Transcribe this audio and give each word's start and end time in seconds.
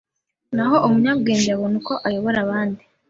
naho 0.55 0.75
umunyabwenge 0.87 1.49
abone 1.55 1.75
uko 1.81 1.93
ayobora 2.07 2.37
abandi. 2.45 2.81